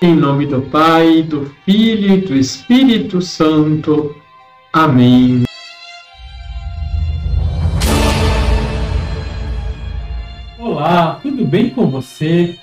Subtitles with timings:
[0.00, 4.14] Em nome do Pai, do Filho e do Espírito Santo.
[4.72, 5.42] Amém.
[10.56, 12.56] Olá, tudo bem com você?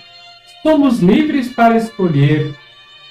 [0.63, 2.55] Somos livres para escolher.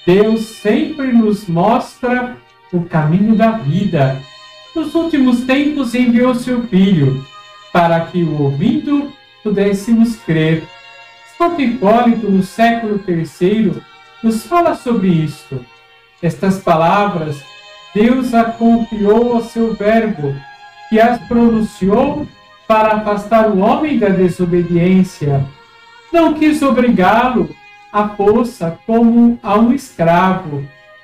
[0.07, 2.35] Deus sempre nos mostra
[2.73, 4.19] o caminho da vida.
[4.75, 7.23] Nos últimos tempos enviou seu Filho
[7.71, 9.13] para que o ouvindo
[9.43, 10.63] pudéssemos crer.
[11.37, 13.83] Santo Hipólito, no século III,
[14.23, 15.63] nos fala sobre isto.
[16.21, 17.43] Estas palavras
[17.95, 20.35] Deus a confiou ao seu Verbo,
[20.89, 22.27] que as pronunciou
[22.67, 25.45] para afastar o homem da desobediência.
[26.11, 27.49] Não quis obrigá-lo
[27.93, 30.61] à força como a um escravo,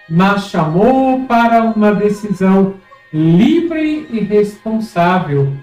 [0.10, 2.74] mas chamou-o para uma decisão
[3.14, 5.54] livre e responsável.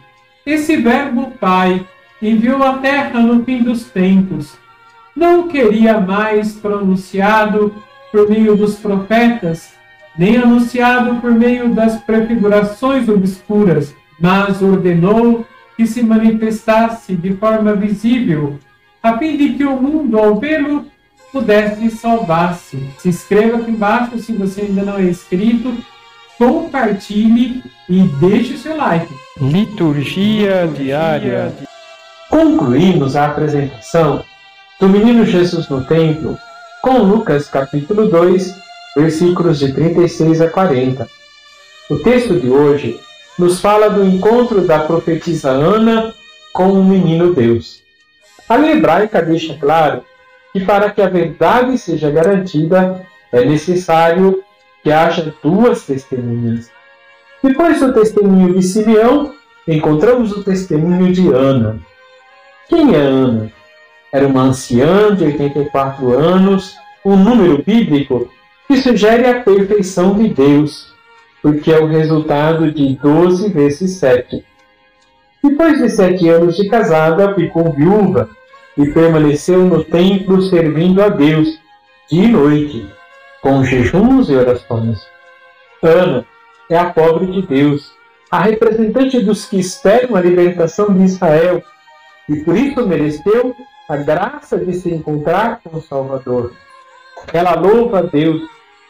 [0.46, 1.86] Esse Verbo Pai
[2.22, 4.56] enviou à terra no fim dos tempos
[5.18, 7.74] não queria mais pronunciado
[8.12, 9.72] por meio dos profetas,
[10.16, 15.44] nem anunciado por meio das prefigurações obscuras, mas ordenou
[15.76, 18.58] que se manifestasse de forma visível,
[19.02, 20.86] a fim de que o mundo, ao vê-lo,
[21.32, 22.78] pudesse salvar-se.
[22.98, 25.76] Se inscreva aqui embaixo se você ainda não é inscrito,
[26.36, 29.12] compartilhe e deixe o seu like.
[29.40, 31.52] Liturgia diária.
[32.28, 34.24] Concluímos a apresentação
[34.80, 36.38] do menino Jesus no templo
[36.80, 38.54] com Lucas capítulo 2,
[38.96, 41.08] versículos de 36 a 40.
[41.90, 43.00] O texto de hoje
[43.36, 46.14] nos fala do encontro da profetisa Ana
[46.52, 47.82] com o menino Deus.
[48.48, 50.04] A hebraica deixa claro
[50.52, 54.42] que para que a verdade seja garantida é necessário
[54.84, 56.70] que haja duas testemunhas.
[57.42, 59.34] Depois do testemunho de Simeão,
[59.66, 61.80] encontramos o testemunho de Ana.
[62.68, 63.57] Quem é Ana?
[64.12, 68.30] Era uma anciã de 84 anos, um número bíblico
[68.66, 70.92] que sugere a perfeição de Deus,
[71.42, 74.44] porque é o resultado de 12 vezes 7.
[75.42, 78.28] Depois de sete anos de casada, ficou viúva
[78.76, 81.48] e permaneceu no templo servindo a Deus,
[82.10, 82.86] dia e noite,
[83.40, 84.98] com jejuns e orações.
[85.82, 86.26] Ana
[86.68, 87.92] é a pobre de Deus,
[88.30, 91.62] a representante dos que esperam a libertação de Israel,
[92.28, 93.54] e por isso mereceu
[93.88, 96.52] a graça de se encontrar com o Salvador.
[97.32, 98.42] Ela louva a Deus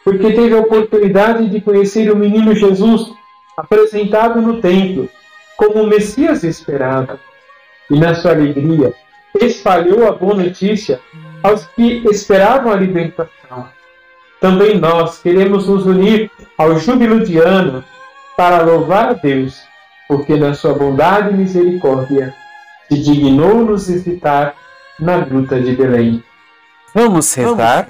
[0.03, 3.11] porque teve a oportunidade de conhecer o menino Jesus
[3.55, 5.09] apresentado no templo
[5.55, 7.19] como o Messias esperado.
[7.89, 8.93] E na sua alegria
[9.39, 10.99] espalhou a boa notícia
[11.41, 13.67] aos que esperavam a libertação.
[14.39, 17.83] Também nós queremos nos unir ao júbilo de Ana
[18.37, 19.61] para louvar a Deus,
[20.07, 22.33] porque na sua bondade e misericórdia
[22.87, 24.55] se dignou nos visitar
[24.99, 26.23] na Gruta de Belém.
[26.93, 27.89] Vamos rezar?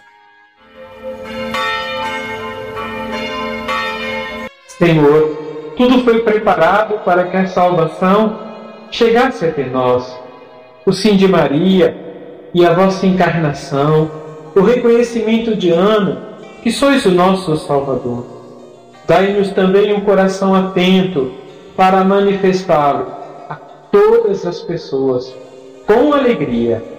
[4.68, 8.40] Senhor, tudo foi preparado para que a salvação
[8.92, 10.18] chegasse até nós.
[10.86, 11.96] O sim de Maria
[12.54, 14.10] e a vossa encarnação,
[14.56, 18.26] o reconhecimento de Ana, que sois o nosso Salvador.
[19.08, 21.32] Dai-nos também um coração atento
[21.76, 23.08] para manifestá-lo
[23.50, 25.34] a todas as pessoas
[25.86, 26.99] com alegria